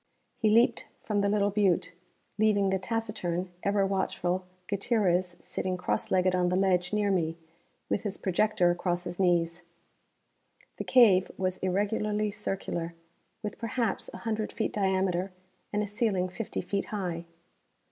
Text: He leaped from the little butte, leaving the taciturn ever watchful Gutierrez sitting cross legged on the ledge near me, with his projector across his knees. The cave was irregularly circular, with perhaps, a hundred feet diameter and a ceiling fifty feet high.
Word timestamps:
He 0.39 0.49
leaped 0.49 0.87
from 1.03 1.21
the 1.21 1.29
little 1.29 1.51
butte, 1.51 1.93
leaving 2.39 2.71
the 2.71 2.79
taciturn 2.79 3.51
ever 3.61 3.85
watchful 3.85 4.47
Gutierrez 4.65 5.37
sitting 5.41 5.77
cross 5.77 6.09
legged 6.09 6.33
on 6.33 6.49
the 6.49 6.55
ledge 6.55 6.91
near 6.91 7.11
me, 7.11 7.37
with 7.87 8.01
his 8.01 8.17
projector 8.17 8.71
across 8.71 9.03
his 9.03 9.19
knees. 9.19 9.61
The 10.77 10.85
cave 10.85 11.29
was 11.37 11.57
irregularly 11.57 12.31
circular, 12.31 12.95
with 13.43 13.59
perhaps, 13.59 14.09
a 14.11 14.17
hundred 14.17 14.51
feet 14.51 14.73
diameter 14.73 15.33
and 15.71 15.83
a 15.83 15.87
ceiling 15.87 16.29
fifty 16.29 16.61
feet 16.61 16.85
high. 16.85 17.25